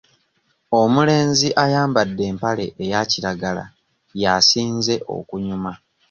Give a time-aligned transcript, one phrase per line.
[0.81, 3.63] Omulenzi ayambadde empale eya kiragala
[4.21, 5.71] y'asinze okunyuma.